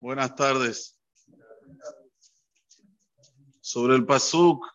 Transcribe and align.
Buenas 0.00 0.34
tardes. 0.34 1.00
Sobre 3.60 3.96
el 3.96 4.04
pasuk 4.04 4.66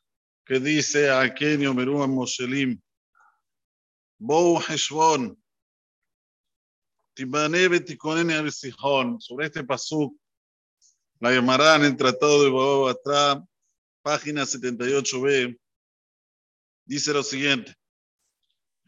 que 0.45 0.59
dice 0.59 1.11
a 1.11 1.31
Kenio 1.34 1.73
Meruma 1.73 2.07
Moshelim, 2.07 2.82
Bou 4.18 4.59
Heshbon, 4.59 5.38
sobre 9.20 9.45
este 9.45 9.63
pasuk, 9.63 10.18
la 11.20 11.31
llamarán 11.31 11.81
en 11.81 11.91
el 11.91 11.97
Tratado 11.97 12.43
de 12.43 12.49
Baba 12.49 13.45
página 14.01 14.43
78b, 14.43 15.59
dice 16.86 17.13
lo 17.13 17.21
siguiente. 17.21 17.75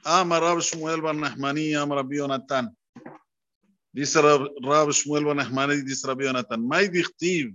Amar 0.03 0.41
Rab 0.41 0.59
Shmuel 0.61 1.01
Bar 1.01 1.15
Nahmani. 1.15 1.73
Dice 3.93 4.21
Rab 4.21 4.91
Shmuel 4.91 5.25
Bar 5.25 5.35
Nahmani, 5.35 5.81
dice 5.81 6.07
Rabbi 6.07 6.23
Yonatan. 6.23 6.65
May 6.65 6.87
Dichtiv, 6.87 7.53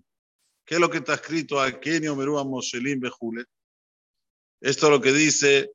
¿qué 0.66 0.74
es 0.74 0.80
lo 0.80 0.90
que 0.90 0.98
está 0.98 1.14
escrito 1.14 1.58
a 1.58 1.80
Kenio 1.80 2.14
Merúa 2.14 2.44
Moshelim 2.44 3.00
Bejule? 3.00 3.44
Esto 4.60 4.86
es 4.86 4.92
lo 4.92 5.00
que 5.00 5.12
dice, 5.12 5.70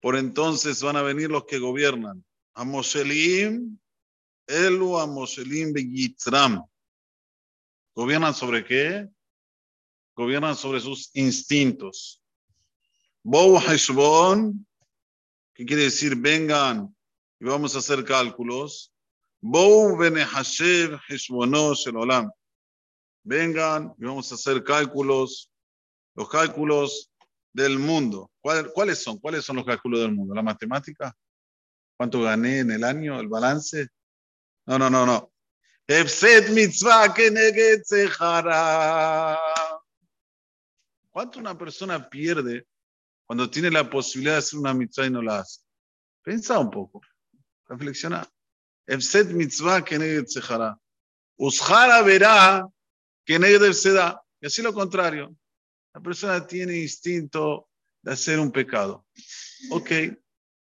por 0.00 0.16
entonces 0.16 0.82
van 0.82 0.96
a 0.96 1.02
venir 1.02 1.30
los 1.30 1.44
que 1.44 1.58
gobiernan. 1.58 2.24
A 2.54 2.64
Moshelim, 2.64 3.78
Elu 4.46 4.98
a 4.98 5.06
Moshelim 5.06 5.72
Begitram. 5.72 6.64
¿Gobiernan 7.94 8.34
sobre 8.34 8.64
qué? 8.64 9.08
Gobiernan 10.16 10.56
sobre 10.56 10.80
sus 10.80 11.10
instintos. 11.14 12.22
Bou 13.22 13.58
Heshbon, 13.58 14.66
¿qué 15.54 15.64
quiere 15.64 15.84
decir? 15.84 16.16
Vengan 16.16 16.94
y 17.38 17.44
vamos 17.44 17.74
a 17.74 17.78
hacer 17.78 18.04
cálculos. 18.04 18.91
Bou. 19.44 19.98
Vengan 23.24 23.94
y 23.98 24.04
vamos 24.04 24.32
a 24.32 24.34
hacer 24.36 24.62
cálculos, 24.62 25.50
los 26.14 26.28
cálculos 26.28 27.10
del 27.52 27.78
mundo. 27.78 28.30
¿Cuáles 28.40 29.02
son? 29.02 29.18
¿Cuáles 29.18 29.44
son 29.44 29.56
los 29.56 29.66
cálculos 29.66 30.00
del 30.00 30.12
mundo? 30.12 30.34
¿La 30.34 30.42
matemática? 30.42 31.14
¿Cuánto 31.96 32.22
gané 32.22 32.60
en 32.60 32.70
el 32.70 32.84
año? 32.84 33.18
¿El 33.18 33.28
balance? 33.28 33.88
No, 34.66 34.78
no, 34.78 34.88
no, 34.88 35.04
no. 35.04 35.32
¿Cuánto 41.10 41.38
una 41.40 41.58
persona 41.58 42.08
pierde 42.08 42.66
cuando 43.26 43.50
tiene 43.50 43.70
la 43.70 43.90
posibilidad 43.90 44.34
de 44.34 44.38
hacer 44.38 44.58
una 44.58 44.72
mitzvah 44.72 45.06
y 45.06 45.10
no 45.10 45.20
la 45.20 45.40
hace? 45.40 45.62
Pensa 46.22 46.58
un 46.60 46.70
poco. 46.70 47.00
Reflexiona. 47.66 48.24
Efset 48.86 49.28
mitzvah 49.28 49.84
keneget 49.84 50.28
sejara. 50.28 50.78
Ushara 51.38 52.02
verá 52.02 52.66
keneget 53.26 53.94
da. 53.94 54.22
Y 54.40 54.46
así 54.46 54.62
lo 54.62 54.72
contrario. 54.72 55.34
La 55.94 56.00
persona 56.00 56.46
tiene 56.46 56.78
instinto 56.78 57.68
de 58.02 58.12
hacer 58.12 58.40
un 58.40 58.50
pecado. 58.50 59.06
Ok, 59.70 59.90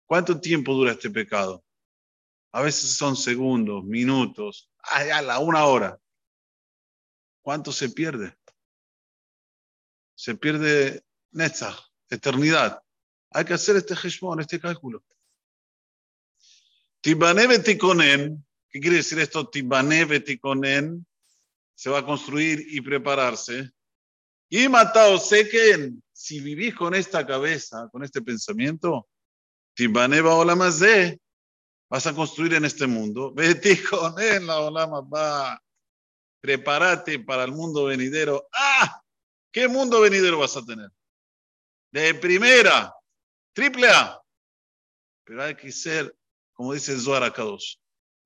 ¿cuánto 0.07 0.41
tiempo 0.41 0.75
dura 0.75 0.93
este 0.93 1.11
pecado? 1.11 1.65
A 2.53 2.63
veces 2.63 2.97
son 2.97 3.17
segundos, 3.17 3.85
minutos, 3.85 4.71
la 5.23 5.39
una 5.39 5.65
hora. 5.67 6.01
¿Cuánto 7.43 7.71
se 7.73 7.91
pierde? 7.91 8.37
Se 10.17 10.35
pierde 10.35 11.05
Netzach, 11.31 11.79
eternidad. 12.09 12.83
Hay 13.31 13.45
que 13.45 13.55
hacer 13.55 13.77
este 13.77 13.95
heshmon, 13.95 14.41
este 14.41 14.59
cálculo. 14.59 15.05
Tibane 17.01 17.47
betikonen, 17.47 18.47
¿qué 18.69 18.81
quiere 18.81 18.97
decir 18.97 19.19
esto? 19.19 19.49
Tibane 19.49 20.05
betikonen, 20.05 21.07
se 21.75 21.91
va 21.91 22.01
a 22.01 22.05
construir 22.05 22.65
y 22.69 22.81
prepararse. 22.81 23.71
Y 24.49 24.69
matado, 24.69 25.19
sé 25.19 25.49
que 25.49 25.93
si 26.13 26.41
vivís 26.41 26.75
con 26.75 26.95
esta 26.95 27.27
cabeza, 27.27 27.89
con 27.91 28.05
este 28.05 28.21
pensamiento, 28.21 29.09
Timbaneva 29.75 30.35
Olama 30.35 30.71
de, 30.71 31.19
vas 31.89 32.07
a 32.07 32.15
construir 32.15 32.55
en 32.55 32.65
este 32.65 32.87
mundo. 32.87 33.35
Él, 34.19 34.47
la 34.47 34.61
Olama 34.61 35.01
va. 35.01 35.63
Prepárate 36.41 37.19
para 37.19 37.45
el 37.45 37.53
mundo 37.53 37.85
venidero. 37.85 38.49
¡Ah! 38.53 39.03
¿Qué 39.53 39.69
mundo 39.69 40.01
venidero 40.01 40.39
vas 40.39 40.57
a 40.57 40.65
tener? 40.65 40.91
De 41.93 42.15
primera, 42.15 42.95
triple 43.53 43.89
A. 43.89 44.21
Pero 45.25 45.43
hay 45.43 45.55
que 45.55 45.73
ser, 45.73 46.15
como 46.61 46.75
dice 46.75 46.95
Zohar 46.99 47.23
Akadosh, 47.23 47.77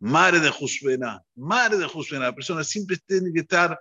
madre 0.01 0.41
de 0.41 0.51
Jusbena, 0.51 1.25
madre 1.37 1.79
de 1.79 1.87
Jusbena. 1.87 2.25
La 2.25 2.35
persona 2.35 2.65
siempre 2.65 2.97
tiene 3.07 3.33
que 3.33 3.43
estar 3.43 3.79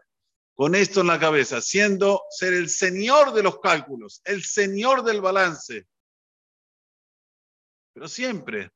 con 0.53 0.75
esto 0.75 1.01
en 1.01 1.07
la 1.07 1.19
cabeza, 1.19 1.59
siendo 1.59 2.21
ser 2.29 2.53
el 2.53 2.69
señor 2.69 3.33
de 3.33 3.41
los 3.41 3.59
cálculos, 3.59 4.21
el 4.23 4.43
señor 4.43 5.03
del 5.03 5.21
balance. 5.21 5.87
Pero 7.95 8.07
siempre, 8.07 8.69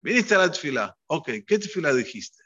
viniste 0.00 0.34
a 0.34 0.38
la 0.38 0.50
tefila, 0.50 0.96
ok, 1.08 1.28
¿qué 1.46 1.58
tefila 1.58 1.92
dijiste? 1.92 2.42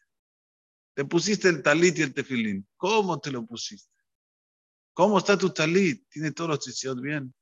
Te 0.94 1.05
pusiste 1.05 1.49
el 1.49 1.62
talit 1.62 1.97
y 1.99 2.03
el 2.03 2.15
tefilín. 2.15 2.66
¿Cómo 2.76 3.21
te 3.21 3.31
lo 3.31 3.47
pusiste? 3.47 3.94
¿Cómo 4.93 5.19
está 5.19 5.38
tu 5.38 5.50
talit? 5.50 6.05
¿Tiene 6.09 6.32
todos 6.32 6.50
los 6.50 6.59
tzitzit 6.59 7.00
bien? 7.00 7.32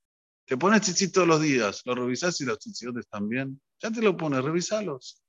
Te 0.47 0.57
pones 0.57 0.83
tzitzit 0.83 1.13
todos 1.13 1.27
los 1.27 1.41
días, 1.41 1.83
lo 1.85 1.95
revisas 1.95 2.41
y 2.41 2.45
los 2.45 2.59
tzitzit 2.59 2.97
están 2.99 3.29
bien. 3.29 3.61
Ya 3.81 3.91
te 3.91 4.03
lo 4.03 4.17
pones, 4.17 4.45
revisalos. 4.45 5.23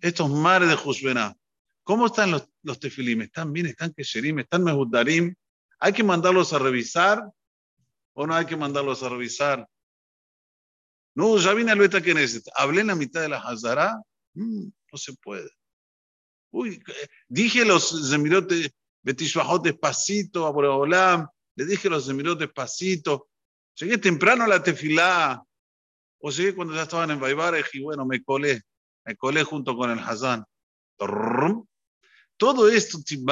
Estos 0.00 0.30
mares 0.30 0.68
de 0.68 0.76
Juzbená, 0.76 1.36
¿Cómo 1.84 2.06
están 2.06 2.30
los, 2.30 2.48
los 2.62 2.80
tefilim? 2.80 3.20
¿Están 3.20 3.52
bien? 3.52 3.66
¿Están 3.66 3.92
kesherim? 3.92 4.38
¿Están 4.38 4.64
mehudarim? 4.64 5.34
¿Hay 5.78 5.92
que 5.92 6.02
mandarlos 6.02 6.54
a 6.54 6.58
revisar 6.58 7.22
o 8.14 8.26
no 8.26 8.34
hay 8.34 8.46
que 8.46 8.56
mandarlos 8.56 9.02
a 9.02 9.10
revisar? 9.10 9.68
No, 11.14 11.36
ya 11.36 11.52
vine 11.52 11.72
al 11.72 11.78
beta 11.78 12.00
que 12.00 12.14
necesita. 12.14 12.50
Hablé 12.56 12.80
en 12.80 12.86
la 12.86 12.94
mitad 12.94 13.20
de 13.20 13.28
la 13.28 13.38
Hazara. 13.38 14.00
Mm, 14.32 14.64
no 14.64 14.98
se 14.98 15.12
puede. 15.12 15.50
Uy, 16.50 16.82
dije 17.28 17.64
los 17.64 18.10
zemirot 18.10 18.50
Betishbahot 19.02 19.62
despacito 19.62 20.46
a. 20.46 21.30
Le 21.56 21.66
dije 21.66 21.90
los 21.90 22.06
zemirot 22.06 22.38
despacito. 22.38 23.28
Llegué 23.76 23.98
temprano 23.98 24.44
a 24.44 24.48
la 24.48 24.62
tefilá. 24.62 25.42
O 26.18 26.30
llegué 26.30 26.54
cuando 26.54 26.74
ya 26.74 26.82
estaban 26.82 27.10
en 27.10 27.20
Baibar 27.20 27.54
y 27.72 27.82
bueno, 27.82 28.06
me 28.06 28.22
colé. 28.22 28.62
Me 29.04 29.16
colé 29.16 29.44
junto 29.44 29.76
con 29.76 29.90
el 29.90 29.98
Hazán. 29.98 30.44
Todo 32.36 32.68
esto, 32.68 32.98
si 33.04 33.22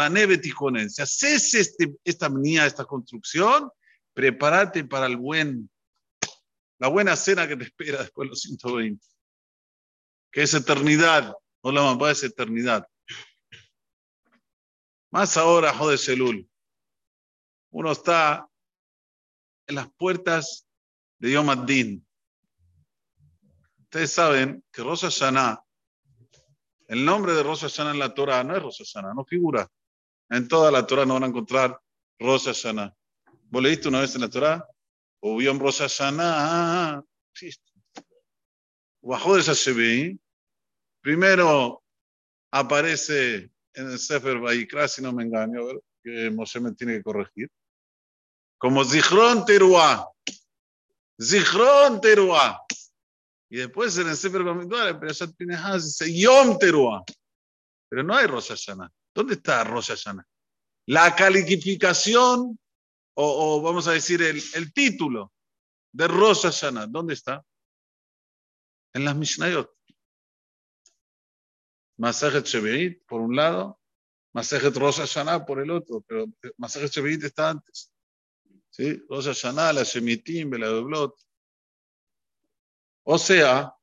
haces 1.02 1.54
este, 1.54 1.94
esta 2.04 2.28
mía, 2.28 2.66
esta 2.66 2.84
construcción, 2.84 3.70
prepárate 4.12 4.84
para 4.84 5.06
el 5.06 5.16
buen, 5.16 5.70
la 6.78 6.88
buena 6.88 7.16
cena 7.16 7.48
que 7.48 7.56
te 7.56 7.64
espera 7.64 8.02
después 8.02 8.26
de 8.26 8.30
los 8.30 8.40
120. 8.42 9.04
Que 10.30 10.42
es 10.42 10.54
eternidad. 10.54 11.34
No 11.62 11.72
la 11.72 11.82
mamá 11.82 12.10
es 12.10 12.22
eternidad. 12.22 12.86
Más 15.10 15.36
ahora, 15.36 15.72
Jode 15.72 15.98
Selul. 15.98 16.48
Uno 17.70 17.92
está 17.92 18.46
en 19.72 19.76
las 19.76 19.92
puertas 19.94 20.66
de 21.18 21.32
Yom 21.32 21.50
Ad-Din. 21.50 22.06
Ustedes 23.80 24.12
saben 24.12 24.64
que 24.70 24.82
Rosa 24.82 25.08
Shana 25.10 25.62
el 26.92 27.06
nombre 27.06 27.32
de 27.32 27.42
Rosh 27.42 27.62
Hashanah 27.62 27.92
en 27.92 27.98
la 27.98 28.12
Torah 28.12 28.44
no 28.44 28.54
es 28.54 28.62
Rosh 28.62 28.80
Hashanah, 28.80 29.14
no 29.14 29.24
figura. 29.24 29.66
En 30.28 30.46
toda 30.46 30.70
la 30.70 30.86
Torah 30.86 31.06
no 31.06 31.14
van 31.14 31.22
a 31.22 31.28
encontrar 31.28 31.80
Rosh 32.18 32.44
Hashanah. 32.44 32.94
¿Vos 33.48 33.62
leíste 33.62 33.88
una 33.88 34.02
vez 34.02 34.14
en 34.14 34.20
la 34.20 34.28
Torah? 34.28 34.68
O 35.20 35.40
Yom 35.40 35.58
Rosh 35.58 35.78
Hashanah. 35.78 37.02
Existe. 37.32 37.72
Bajo 39.00 39.36
de 39.36 39.40
esa 39.40 39.54
primero 41.00 41.82
aparece 42.50 43.50
en 43.72 43.90
el 43.90 43.98
Sefer 43.98 44.38
Vayikra, 44.38 44.86
si 44.86 45.00
no 45.00 45.14
me 45.14 45.22
engaño, 45.22 45.62
que 46.04 46.30
Moshe 46.30 46.60
me 46.60 46.74
tiene 46.74 46.98
que 46.98 47.02
corregir, 47.02 47.50
como 48.62 48.84
Zichron 48.84 49.44
Teruah. 49.44 50.08
Zichron 51.20 52.00
Teruah. 52.00 52.64
Y 53.50 53.56
después 53.56 53.98
en 53.98 54.08
el 54.08 54.16
Sefer 54.16 54.44
Bamidbar, 54.44 54.86
el 54.86 55.00
Perashat 55.00 55.34
Pinehas 55.34 55.84
dice 55.84 56.16
Yom 56.16 56.56
Teruah. 56.60 57.02
Pero 57.88 58.04
no 58.04 58.14
hay 58.14 58.28
Rosh 58.28 58.50
Hashanah. 58.50 58.88
¿Dónde 59.12 59.34
está 59.34 59.64
Rosh 59.64 59.88
Hashanah? 59.88 60.24
La 60.86 61.12
calificación, 61.16 62.56
o, 63.14 63.60
vamos 63.62 63.88
a 63.88 63.92
decir 63.92 64.22
el, 64.22 64.72
título 64.72 65.32
de 65.90 66.06
Rosh 66.06 66.42
Hashanah, 66.42 66.86
¿dónde 66.86 67.14
está? 67.14 67.44
En 68.94 69.04
las 69.04 69.16
Mishnayot. 69.16 69.74
Masajet 71.96 72.46
Shevi'it, 72.46 73.04
por 73.06 73.22
un 73.22 73.34
lado, 73.34 73.80
Masajet 74.32 74.76
Rosh 74.76 74.98
Hashanah 74.98 75.44
por 75.44 75.60
el 75.60 75.72
otro, 75.72 76.00
pero 76.06 76.26
Masajet 76.58 76.92
Shevi'it 76.92 77.24
está 77.24 77.50
antes. 77.50 77.91
¿Sí? 78.72 79.02
Rosh 79.08 79.26
Hashanah, 79.26 79.74
la 79.74 79.82
Shemitim, 79.82 80.50
la 80.54 80.68
Doblot. 80.68 81.14
O 83.04 83.18
sea, 83.18 83.74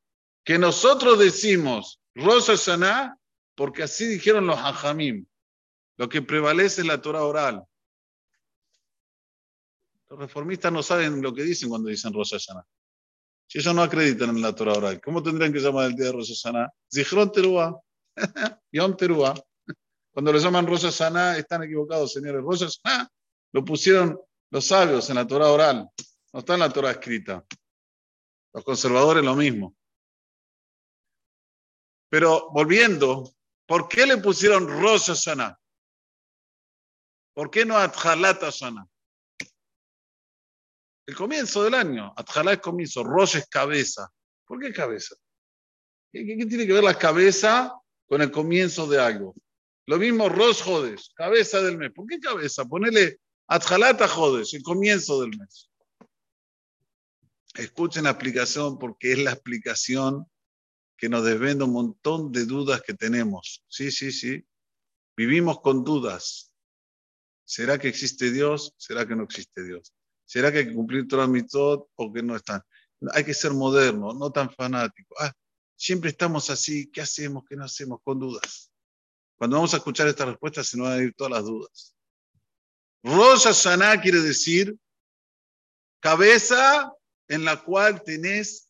que 0.44 0.58
nosotros 0.58 1.20
decimos 1.20 2.02
Rosh 2.16 2.48
Hashanah 2.48 3.16
porque 3.56 3.84
así 3.84 4.08
dijeron 4.08 4.48
los 4.48 4.58
hajamim. 4.58 5.26
Lo 5.98 6.10
que 6.10 6.24
prevalece 6.24 6.82
es 6.82 6.88
la 6.88 7.00
Torah 7.00 7.24
oral. 7.24 7.64
Los 10.10 10.18
reformistas 10.18 10.74
no 10.74 10.82
saben 10.82 11.22
lo 11.22 11.34
que 11.36 11.44
dicen 11.44 11.70
cuando 11.70 11.90
dicen 11.90 12.12
Rosh 12.12 12.32
Hashanah. 12.32 12.66
Si 13.46 13.60
ellos 13.60 13.76
no 13.76 13.84
acreditan 13.84 14.30
en 14.30 14.42
la 14.42 14.56
Torah 14.56 14.74
oral, 14.74 15.00
¿cómo 15.02 15.22
tendrían 15.22 15.54
que 15.54 15.60
llamar 15.60 15.86
el 15.86 15.96
día 15.96 16.08
de 16.08 16.14
Rosh 16.14 16.34
Hashanah? 16.34 16.68
Zichron 16.92 17.32
Teruah, 17.32 17.76
Yom 18.72 18.98
Teruah. 18.98 19.36
Cuando 20.12 20.34
lo 20.34 20.40
llaman 20.40 20.66
Rosh 20.66 20.86
Hashanah, 20.86 21.38
están 21.38 21.62
equivocados, 21.62 22.14
señores. 22.14 22.42
Rosh 22.42 22.64
Hashanah 22.64 23.08
lo 23.52 23.64
pusieron 23.64 24.20
los 24.52 24.66
sabios 24.66 25.10
en 25.10 25.16
la 25.16 25.28
Torah 25.28 25.50
oral. 25.50 25.90
No 26.34 26.40
está 26.40 26.54
en 26.54 26.60
la 26.62 26.70
Torah 26.70 26.92
escrita. 26.92 27.44
Los 28.54 28.64
conservadores 28.64 29.24
lo 29.24 29.36
mismo. 29.36 29.76
Pero 32.10 32.50
volviendo, 32.52 33.32
¿por 33.68 33.88
qué 33.88 34.06
le 34.06 34.18
pusieron 34.18 34.68
Rosh 34.68 35.08
Hashanah? 35.08 35.60
¿Por 37.34 37.52
qué 37.52 37.66
no 37.66 37.78
Atjalat 37.78 38.42
Hashanah? 38.42 38.88
El 41.06 41.16
comienzo 41.16 41.64
del 41.64 41.74
año. 41.74 42.14
Atjalá 42.16 42.54
es 42.54 42.60
comienzo, 42.60 43.04
Rosh 43.04 43.38
es 43.38 43.48
cabeza. 43.48 44.12
¿Por 44.46 44.60
qué 44.60 44.74
cabeza? 44.74 45.16
¿Qué, 46.12 46.24
tiene 46.24 46.66
que 46.66 46.74
ver 46.74 46.84
la 46.84 46.98
cabeza 46.98 47.74
con 48.08 48.22
el 48.22 48.32
comienzo 48.32 48.88
de 48.88 49.00
algo? 49.00 49.36
Lo 49.86 49.98
mismo 49.98 50.30
Rosh 50.30 50.64
Jodes, 50.64 51.12
cabeza 51.16 51.62
del 51.62 51.78
mes. 51.78 51.92
¿Por 51.94 52.08
qué 52.08 52.20
cabeza? 52.20 52.66
Ponele 52.66 53.20
Atjalata 53.52 54.08
Jodes, 54.08 54.54
el 54.54 54.62
comienzo 54.62 55.22
del 55.22 55.32
mes. 55.36 55.72
Escuchen 57.56 58.04
la 58.04 58.12
explicación 58.12 58.78
porque 58.78 59.14
es 59.14 59.18
la 59.18 59.32
explicación 59.32 60.28
que 60.96 61.10
nos 61.10 61.26
desvenda 61.26 61.66
un 61.66 61.74
montón 61.74 62.32
de 62.32 62.46
dudas 62.46 62.84
que 62.84 62.94
tenemos. 62.94 63.66
Sí, 63.68 63.90
sí, 63.90 64.12
sí. 64.12 64.46
Vivimos 65.18 65.62
con 65.62 65.84
dudas. 65.84 66.54
¿Será 67.44 67.80
que 67.80 67.88
existe 67.88 68.32
Dios? 68.32 68.76
¿Será 68.78 69.08
que 69.08 69.16
no 69.16 69.24
existe 69.24 69.64
Dios? 69.64 69.96
¿Será 70.26 70.52
que 70.52 70.60
hay 70.60 70.68
que 70.68 70.76
cumplir 70.76 71.08
todas 71.08 71.28
las 71.28 71.34
mitzvot 71.34 71.90
o 71.96 72.14
que 72.14 72.22
no 72.22 72.36
están? 72.36 72.62
Hay 73.14 73.24
que 73.24 73.34
ser 73.34 73.54
moderno, 73.54 74.14
no 74.14 74.32
tan 74.32 74.52
fanático. 74.52 75.16
Ah, 75.20 75.34
siempre 75.76 76.12
estamos 76.12 76.52
así, 76.52 76.92
¿qué 76.92 77.02
hacemos? 77.02 77.46
¿Qué 77.50 77.56
no 77.56 77.66
hacemos? 77.66 78.00
Con 78.04 78.20
dudas. 78.20 78.72
Cuando 79.38 79.56
vamos 79.56 79.74
a 79.74 79.78
escuchar 79.78 80.08
esta 80.08 80.26
respuesta 80.26 80.64
se 80.64 80.78
nos 80.78 80.90
van 80.90 81.00
a 81.00 81.04
ir 81.04 81.16
todas 81.16 81.32
las 81.32 81.46
dudas. 81.46 81.96
Rosh 83.04 83.46
Hashanah 83.46 84.02
quiere 84.02 84.20
decir 84.20 84.76
cabeza 86.02 86.92
en 87.28 87.46
la 87.46 87.64
cual 87.64 88.04
tenés 88.04 88.70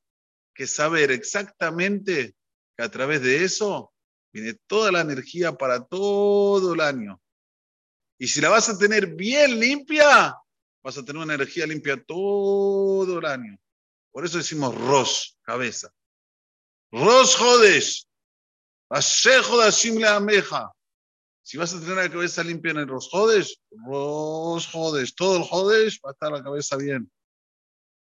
que 0.53 0.67
saber 0.67 1.11
exactamente 1.11 2.35
que 2.75 2.83
a 2.83 2.91
través 2.91 3.21
de 3.21 3.43
eso 3.43 3.93
viene 4.31 4.53
toda 4.67 4.91
la 4.91 5.01
energía 5.01 5.53
para 5.53 5.83
todo 5.85 6.73
el 6.73 6.81
año. 6.81 7.19
Y 8.19 8.27
si 8.27 8.41
la 8.41 8.49
vas 8.49 8.69
a 8.69 8.77
tener 8.77 9.15
bien 9.15 9.59
limpia, 9.59 10.35
vas 10.83 10.97
a 10.97 11.05
tener 11.05 11.21
una 11.21 11.35
energía 11.35 11.65
limpia 11.65 12.03
todo 12.03 13.19
el 13.19 13.25
año. 13.25 13.57
Por 14.11 14.25
eso 14.25 14.37
decimos 14.37 14.75
Rosh, 14.75 15.31
cabeza. 15.41 15.91
Rosh 16.91 17.35
Jodesh. 17.37 18.05
de 18.89 20.07
Ameja. 20.07 20.71
Si 21.49 21.57
vas 21.57 21.73
a 21.73 21.79
tener 21.79 21.95
la 21.95 22.11
cabeza 22.11 22.43
limpia 22.43 22.69
en 22.69 22.77
el 22.77 22.87
Rosh 22.87 23.07
Jodesh, 23.09 23.59
Rosh 23.71 24.69
Jodesh, 24.71 25.15
todo 25.15 25.37
el 25.37 25.43
Jodesh 25.43 25.99
va 26.05 26.11
a 26.11 26.13
estar 26.13 26.31
la 26.31 26.43
cabeza 26.43 26.77
bien. 26.77 27.11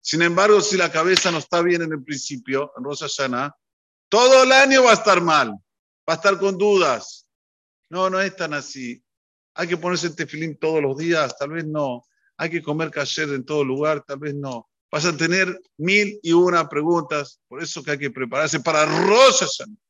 Sin 0.02 0.20
embargo, 0.20 0.60
si 0.60 0.76
la 0.76 0.92
cabeza 0.92 1.30
no 1.30 1.38
está 1.38 1.62
bien 1.62 1.80
en 1.80 1.92
el 1.92 2.04
principio, 2.04 2.70
en 2.76 2.84
Rosh 2.84 3.00
Hashanah, 3.00 3.56
todo 4.10 4.42
el 4.42 4.52
año 4.52 4.82
va 4.82 4.90
a 4.90 4.94
estar 4.96 5.22
mal, 5.22 5.52
va 5.52 6.12
a 6.12 6.16
estar 6.16 6.38
con 6.38 6.58
dudas. 6.58 7.26
No, 7.88 8.10
no 8.10 8.20
es 8.20 8.36
tan 8.36 8.52
así. 8.52 9.02
Hay 9.54 9.66
que 9.66 9.78
ponerse 9.78 10.10
tefilín 10.10 10.58
todos 10.58 10.82
los 10.82 10.98
días, 10.98 11.34
tal 11.38 11.52
vez 11.52 11.64
no. 11.64 12.04
Hay 12.36 12.50
que 12.50 12.62
comer 12.62 12.90
kasher 12.90 13.30
en 13.30 13.46
todo 13.46 13.64
lugar, 13.64 14.04
tal 14.04 14.18
vez 14.18 14.34
no. 14.34 14.68
Vas 14.92 15.06
a 15.06 15.16
tener 15.16 15.58
mil 15.78 16.20
y 16.22 16.32
una 16.34 16.68
preguntas, 16.68 17.40
por 17.48 17.62
eso 17.62 17.82
que 17.82 17.92
hay 17.92 17.98
que 17.98 18.10
prepararse 18.10 18.60
para 18.60 18.84
Rosh 18.84 19.38
Hashanah. 19.40 19.80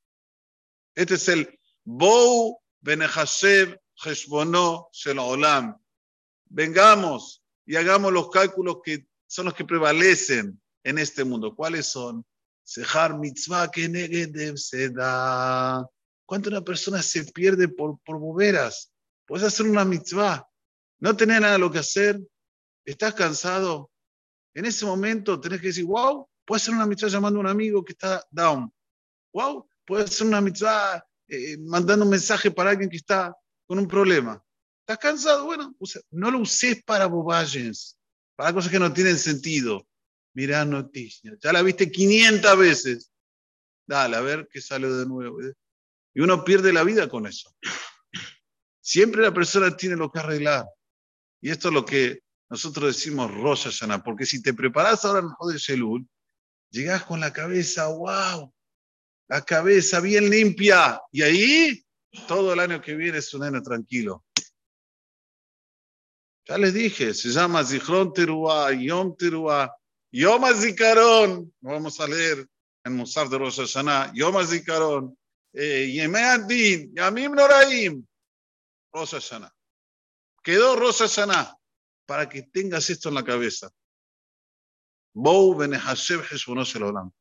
Este 0.94 1.14
es 1.14 1.28
el 1.28 1.58
Bou 1.82 2.60
Benehashev 2.80 3.78
Heshbono 4.04 4.88
Shel 4.92 5.18
Olam. 5.18 5.76
Vengamos 6.50 7.42
y 7.66 7.76
hagamos 7.76 8.12
los 8.12 8.30
cálculos 8.30 8.78
que 8.82 9.06
son 9.26 9.46
los 9.46 9.54
que 9.54 9.64
prevalecen 9.64 10.60
en 10.84 10.98
este 10.98 11.24
mundo. 11.24 11.54
¿Cuáles 11.54 11.86
son? 11.86 12.24
Sejar 12.64 13.18
mitzvah 13.18 13.70
que 13.70 14.52
se 14.56 14.90
da. 14.90 15.86
¿Cuánto 16.26 16.50
una 16.50 16.62
persona 16.62 17.02
se 17.02 17.24
pierde 17.24 17.68
por, 17.68 17.98
por 18.00 18.18
boberas? 18.18 18.92
Puedes 19.26 19.46
hacer 19.46 19.66
una 19.66 19.84
mitzvah, 19.84 20.46
no 21.00 21.16
tener 21.16 21.42
nada 21.42 21.58
lo 21.58 21.70
que 21.70 21.78
hacer, 21.78 22.20
estás 22.84 23.14
cansado. 23.14 23.90
En 24.54 24.64
ese 24.64 24.86
momento 24.86 25.40
tenés 25.40 25.60
que 25.60 25.68
decir, 25.68 25.84
wow, 25.84 26.28
puedes 26.44 26.62
hacer 26.62 26.74
una 26.74 26.86
mitzvah 26.86 27.08
llamando 27.08 27.38
a 27.38 27.42
un 27.42 27.48
amigo 27.48 27.84
que 27.84 27.92
está 27.92 28.26
down. 28.30 28.72
Wow, 29.32 29.68
puedes 29.86 30.10
hacer 30.10 30.26
una 30.26 30.40
mitzvah 30.40 31.04
eh, 31.28 31.56
mandando 31.58 32.04
un 32.04 32.10
mensaje 32.10 32.50
para 32.50 32.70
alguien 32.70 32.90
que 32.90 32.96
está 32.96 33.34
con 33.66 33.78
un 33.78 33.86
problema. 33.86 34.42
¿Estás 34.80 34.98
cansado? 34.98 35.44
Bueno, 35.44 35.74
no 36.10 36.30
lo 36.30 36.38
uses 36.38 36.82
para 36.84 37.06
bobagens 37.06 37.98
para 38.38 38.52
cosas 38.52 38.70
que 38.70 38.78
no 38.78 38.92
tienen 38.92 39.18
sentido. 39.18 39.84
Mirá 40.32 40.64
noticias, 40.64 41.36
ya 41.42 41.52
la 41.52 41.60
viste 41.62 41.90
500 41.90 42.56
veces. 42.56 43.12
Dale, 43.84 44.16
a 44.16 44.20
ver 44.20 44.48
qué 44.48 44.60
sale 44.60 44.88
de 44.88 45.06
nuevo. 45.06 45.40
Y 46.14 46.20
uno 46.20 46.44
pierde 46.44 46.72
la 46.72 46.84
vida 46.84 47.08
con 47.08 47.26
eso. 47.26 47.52
Siempre 48.80 49.22
la 49.22 49.34
persona 49.34 49.76
tiene 49.76 49.96
lo 49.96 50.12
que 50.12 50.20
arreglar. 50.20 50.66
Y 51.40 51.50
esto 51.50 51.68
es 51.68 51.74
lo 51.74 51.84
que 51.84 52.20
nosotros 52.48 52.94
decimos 52.94 53.34
Rosh 53.34 53.64
Hashanah, 53.64 54.04
porque 54.04 54.24
si 54.24 54.40
te 54.40 54.54
preparas 54.54 55.04
ahora 55.04 55.18
en 55.18 55.30
Jode 55.30 55.58
Shelul, 55.58 56.08
llegás 56.70 57.02
con 57.02 57.18
la 57.18 57.32
cabeza, 57.32 57.88
wow, 57.88 58.54
la 59.28 59.44
cabeza 59.44 60.00
bien 60.00 60.28
limpia. 60.30 61.00
Y 61.12 61.22
ahí, 61.22 61.84
todo 62.26 62.52
el 62.52 62.60
año 62.60 62.80
que 62.80 62.94
viene 62.94 63.18
es 63.18 63.32
un 63.34 63.44
año 63.44 63.62
tranquilo. 63.62 64.24
Ya 66.46 66.56
les 66.56 66.72
dije, 66.72 67.12
se 67.12 67.28
llama 67.28 67.62
Zichron 67.62 68.12
Teruah, 68.12 68.72
Yom 68.72 69.14
Teruah, 69.16 69.70
Yom 70.10 70.44
Azikaron. 70.44 71.54
Vamos 71.60 72.00
a 72.00 72.08
leer 72.08 72.48
en 72.84 72.94
Musar 72.94 73.28
de 73.28 73.36
Rosh 73.36 73.60
Hashanah, 73.60 74.12
Yom 74.14 74.34
Azikaron, 74.38 75.16
eh, 75.52 75.90
Yemei 75.92 76.24
Adin, 76.24 76.94
Yamim 76.94 77.34
Noraim, 77.34 78.06
Rosh 78.94 79.12
Hashanah. 79.12 79.52
Quedó 80.42 80.74
Rosh 80.76 81.00
Hashanah 81.00 81.54
para 82.06 82.26
que 82.26 82.42
tengas 82.44 82.88
esto 82.88 83.10
en 83.10 83.16
la 83.16 83.24
cabeza. 83.24 83.70
Bou 85.12 85.54
Benehashev 85.54 86.22
Olam. 86.82 87.12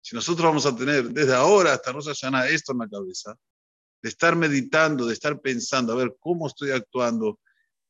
Si 0.00 0.14
nosotros 0.14 0.46
vamos 0.46 0.66
a 0.66 0.74
tener 0.74 1.08
desde 1.10 1.34
ahora 1.34 1.74
hasta 1.74 1.92
Rosh 1.92 2.06
Hashanah 2.06 2.48
esto 2.48 2.72
en 2.72 2.78
la 2.78 2.88
cabeza, 2.88 3.36
de 4.00 4.08
estar 4.08 4.36
meditando, 4.36 5.06
de 5.06 5.14
estar 5.14 5.40
pensando, 5.40 5.92
a 5.92 5.96
ver 5.96 6.16
cómo 6.20 6.46
estoy 6.46 6.70
actuando, 6.70 7.40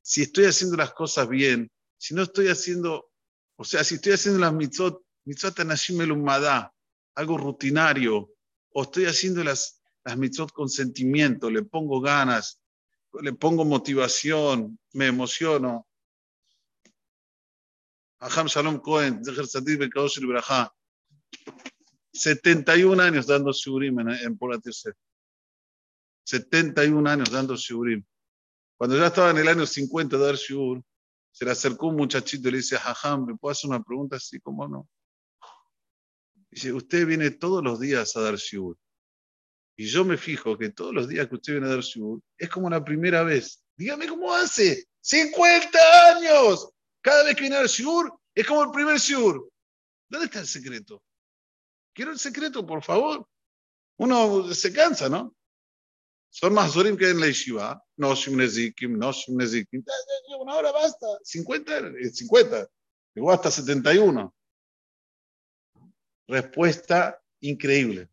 si 0.01 0.23
estoy 0.23 0.47
haciendo 0.47 0.77
las 0.77 0.93
cosas 0.93 1.29
bien, 1.29 1.71
si 1.99 2.15
no 2.15 2.23
estoy 2.23 2.49
haciendo, 2.49 3.11
o 3.57 3.65
sea, 3.65 3.85
si 3.85 3.97
estoy 3.97 4.13
haciendo 4.13 4.41
las 4.41 4.53
mitzvot, 4.53 5.03
mitzvot 5.25 5.61
anashim 5.61 6.01
elumada, 6.01 6.73
algo 7.15 7.37
rutinario, 7.37 8.31
o 8.73 8.83
estoy 8.83 9.05
haciendo 9.05 9.45
las, 9.45 9.83
las 10.05 10.17
mitzvot 10.17 10.51
con 10.53 10.69
sentimiento, 10.69 11.51
le 11.51 11.63
pongo 11.63 12.01
ganas, 12.01 12.61
le 13.21 13.33
pongo 13.33 13.65
motivación, 13.65 14.79
me 14.93 15.07
emociono. 15.07 15.87
Aham 18.21 18.47
Shalom 18.47 18.81
Cohen, 18.81 19.23
71 22.19 23.03
años 23.03 23.27
dando 23.27 23.53
shurim 23.53 24.01
en, 24.01 24.11
en 24.11 24.39
Pola 24.39 24.61
71 26.25 27.11
años 27.11 27.31
dando 27.31 27.57
shurim. 27.57 28.05
Cuando 28.77 28.97
ya 28.97 29.07
estaba 29.07 29.31
en 29.31 29.39
el 29.39 29.49
año 29.49 29.67
50 29.67 30.17
de 30.17 30.25
Dar 30.25 30.37
se 30.37 31.45
le 31.45 31.51
acercó 31.51 31.89
un 31.89 31.97
muchachito 31.97 32.49
y 32.49 32.53
le 32.53 32.59
dice, 32.59 32.77
Jajam, 32.77 33.27
¿me 33.27 33.37
puedo 33.37 33.53
hacer 33.53 33.71
una 33.71 33.83
pregunta 33.83 34.17
así? 34.17 34.41
¿Cómo 34.41 34.67
no? 34.69 34.89
Dice, 36.51 36.73
usted 36.73 37.07
viene 37.07 37.31
todos 37.31 37.63
los 37.63 37.81
días 37.81 38.17
a 38.17 38.21
dar 38.21 38.37
shiur. 38.37 38.77
Y 39.77 39.87
yo 39.87 40.05
me 40.05 40.17
fijo 40.17 40.59
que 40.59 40.71
todos 40.71 40.93
los 40.93 41.09
días 41.09 41.29
que 41.29 41.37
usted 41.37 41.53
viene 41.55 41.67
a 41.67 41.71
dar 41.71 41.81
shiur 41.81 42.21
es 42.37 42.49
como 42.49 42.69
la 42.69 42.85
primera 42.85 43.23
vez. 43.23 43.63
Dígame 43.77 44.09
cómo 44.09 44.35
hace. 44.35 44.87
50 45.01 45.79
años. 46.17 46.71
Cada 47.01 47.25
vez 47.25 47.35
que 47.35 47.43
viene 47.43 47.57
a 47.57 47.61
dar 47.61 47.69
shiur 47.69 48.13
es 48.35 48.47
como 48.47 48.65
el 48.65 48.71
primer 48.71 48.99
shiur. 48.99 49.49
¿Dónde 50.09 50.27
está 50.27 50.41
el 50.41 50.47
secreto? 50.47 51.03
Quiero 51.99 52.13
el 52.13 52.19
secreto, 52.21 52.65
por 52.65 52.81
favor. 52.85 53.29
Uno 53.97 54.55
se 54.55 54.73
cansa, 54.73 55.09
¿no? 55.09 55.35
Son 56.31 56.55
más 56.55 56.73
Zorim 56.73 56.97
que 56.97 57.11
en 57.11 57.19
la 57.19 57.27
Yeshiva. 57.27 57.85
No 57.97 58.15
Nezikim, 58.15 58.97
no 58.97 59.11
Nezikim. 59.27 59.83
Una 60.39 60.55
hora 60.55 60.71
basta. 60.71 61.19
50, 61.25 61.91
50. 62.13 62.69
Llegó 63.15 63.33
hasta 63.33 63.51
71. 63.51 64.33
Respuesta 66.29 67.21
increíble. 67.41 68.09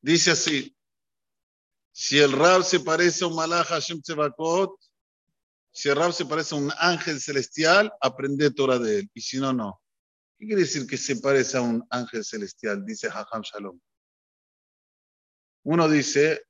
Dice 0.00 0.32
así, 0.32 0.76
si 1.92 2.18
el 2.18 2.32
Rab 2.32 2.64
se 2.64 2.80
parece 2.80 3.22
a 3.22 3.28
un 3.28 3.36
Malach 3.36 3.68
Hashem 3.68 4.02
Tzevakot, 4.02 4.74
si 5.70 5.90
el 5.90 5.94
Rab 5.94 6.12
se 6.12 6.26
parece 6.26 6.56
a 6.56 6.58
un 6.58 6.72
ángel 6.76 7.20
celestial, 7.20 7.92
aprende 8.00 8.50
Torah 8.50 8.80
de 8.80 8.98
él. 8.98 9.10
Y 9.14 9.20
si 9.20 9.38
no, 9.38 9.52
no. 9.52 9.80
¿Qué 10.40 10.46
quiere 10.46 10.62
decir 10.62 10.86
que 10.86 10.96
se 10.96 11.16
parece 11.16 11.58
a 11.58 11.60
un 11.60 11.86
ángel 11.90 12.24
celestial? 12.24 12.82
Dice 12.86 13.08
Hacham 13.08 13.42
Shalom. 13.42 13.78
Uno 15.64 15.86
dice, 15.86 16.46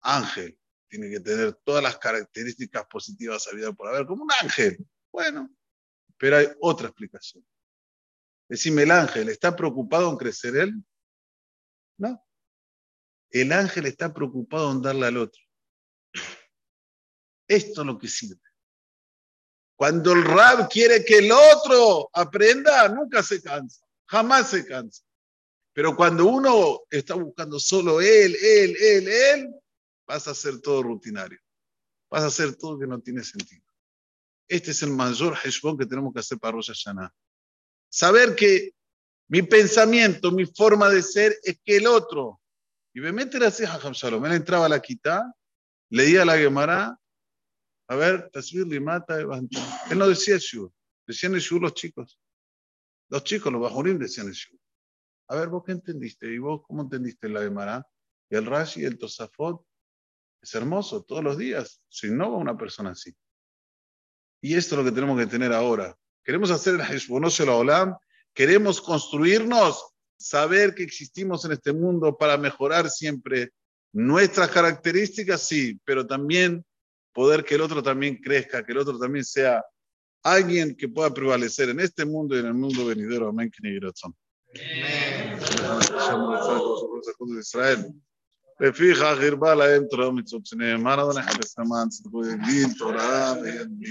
ángel, 0.00 0.58
tiene 0.88 1.08
que 1.08 1.20
tener 1.20 1.54
todas 1.62 1.80
las 1.80 1.98
características 1.98 2.86
positivas 2.86 3.46
habidas 3.46 3.76
por 3.76 3.86
haber, 3.86 4.06
como 4.06 4.24
un 4.24 4.30
ángel. 4.42 4.84
Bueno, 5.12 5.54
pero 6.16 6.38
hay 6.38 6.48
otra 6.60 6.88
explicación. 6.88 7.46
Decime, 8.48 8.82
¿el 8.82 8.90
ángel 8.90 9.28
está 9.28 9.54
preocupado 9.54 10.10
en 10.10 10.16
crecer 10.16 10.56
él? 10.56 10.74
No. 11.96 12.20
El 13.30 13.52
ángel 13.52 13.86
está 13.86 14.12
preocupado 14.12 14.72
en 14.72 14.82
darle 14.82 15.06
al 15.06 15.16
otro. 15.16 15.40
Esto 17.46 17.82
es 17.82 17.86
lo 17.86 17.96
que 18.00 18.08
sirve. 18.08 18.47
Cuando 19.78 20.12
el 20.12 20.24
rab 20.24 20.68
quiere 20.68 21.04
que 21.04 21.18
el 21.18 21.30
otro 21.30 22.10
aprenda, 22.12 22.88
nunca 22.88 23.22
se 23.22 23.40
cansa, 23.40 23.86
jamás 24.06 24.50
se 24.50 24.66
cansa. 24.66 25.04
Pero 25.72 25.94
cuando 25.94 26.26
uno 26.26 26.80
está 26.90 27.14
buscando 27.14 27.60
solo 27.60 28.00
él, 28.00 28.34
él, 28.42 28.76
él, 28.76 29.08
él, 29.08 29.54
vas 30.04 30.26
a 30.26 30.32
hacer 30.32 30.60
todo 30.60 30.82
rutinario. 30.82 31.38
Vas 32.10 32.24
a 32.24 32.26
hacer 32.26 32.56
todo 32.56 32.76
que 32.76 32.88
no 32.88 33.00
tiene 33.00 33.22
sentido. 33.22 33.62
Este 34.48 34.72
es 34.72 34.82
el 34.82 34.90
mayor 34.90 35.38
heshbon 35.44 35.78
que 35.78 35.86
tenemos 35.86 36.12
que 36.12 36.18
hacer 36.18 36.38
para 36.40 36.56
Rosh 36.56 36.72
Hashanah. 36.72 37.14
Saber 37.88 38.34
que 38.34 38.72
mi 39.28 39.42
pensamiento, 39.42 40.32
mi 40.32 40.44
forma 40.44 40.88
de 40.88 41.02
ser 41.02 41.38
es 41.44 41.60
que 41.64 41.76
el 41.76 41.86
otro. 41.86 42.40
Y 42.92 42.98
me 42.98 43.12
mete 43.12 43.38
así 43.46 43.62
a 43.62 43.78
Shalom. 43.78 44.26
Él 44.26 44.32
entraba 44.32 44.66
a 44.66 44.70
la 44.70 44.80
quita, 44.80 45.32
leía 45.88 46.24
la 46.24 46.36
Gemara. 46.36 46.98
A 47.88 47.96
ver, 47.96 48.30
Tasbir 48.30 48.66
Limata, 48.66 49.18
Él 49.18 49.98
no 49.98 50.08
decía 50.08 50.36
Shur. 50.38 50.70
Decían 51.06 51.34
el 51.34 51.42
los 51.60 51.72
chicos. 51.72 52.20
Los 53.08 53.24
chicos, 53.24 53.50
los 53.50 53.62
bajurim 53.62 53.98
decían 53.98 54.28
el. 54.28 54.36
A 55.28 55.36
ver, 55.36 55.48
¿vos 55.48 55.62
qué 55.64 55.72
entendiste? 55.72 56.26
¿Y 56.32 56.38
vos 56.38 56.60
cómo 56.66 56.82
entendiste 56.82 57.28
la 57.30 57.40
Gemara? 57.40 57.86
Y 58.28 58.36
el 58.36 58.44
Rashi, 58.44 58.84
el 58.84 58.98
Tosafot. 58.98 59.64
Es 60.42 60.54
hermoso, 60.54 61.02
todos 61.02 61.24
los 61.24 61.38
días. 61.38 61.82
Se 61.88 62.08
innova 62.08 62.36
una 62.36 62.56
persona 62.56 62.90
así. 62.90 63.14
Y 64.42 64.54
esto 64.54 64.74
es 64.74 64.78
lo 64.80 64.84
que 64.84 64.94
tenemos 64.94 65.18
que 65.18 65.26
tener 65.26 65.52
ahora. 65.54 65.96
Queremos 66.22 66.50
hacer 66.50 66.74
el 66.74 66.82
Heshbonosh 66.82 67.40
el 67.40 67.48
Olam. 67.48 67.96
Queremos 68.34 68.82
construirnos, 68.82 69.94
saber 70.18 70.74
que 70.74 70.82
existimos 70.82 71.44
en 71.46 71.52
este 71.52 71.72
mundo 71.72 72.16
para 72.18 72.36
mejorar 72.36 72.90
siempre 72.90 73.52
nuestras 73.92 74.50
características, 74.50 75.42
sí, 75.48 75.80
pero 75.84 76.06
también 76.06 76.64
poder 77.17 77.43
que 77.43 77.55
el 77.55 77.61
otro 77.61 77.83
también 77.83 78.17
crezca, 78.17 78.63
que 78.65 78.71
el 78.71 78.79
otro 78.79 78.97
también 78.97 79.25
sea 79.25 79.63
alguien 80.23 80.75
que 80.75 80.87
pueda 80.87 81.13
prevalecer 81.13 81.69
en 81.69 81.79
este 81.79 82.05
mundo 82.05 82.35
y 82.35 82.39
en 82.39 82.47
el 82.47 82.53
mundo 82.53 82.85
venidero. 82.85 83.29
Amén. 83.29 83.51
Israel. 87.39 87.93
לפיכך 88.59 89.01
הרבה 89.01 89.55
להם 89.55 89.83
תורה 89.89 90.09
ומצוות 90.09 90.45
שנאמר, 90.45 90.93
אדוני 90.93 91.21
חפש 91.21 91.59
למען 91.59 91.89
צדקו 91.89 92.25
יגיד 92.25 92.67
תורה 92.77 93.33
וידביק. 93.43 93.79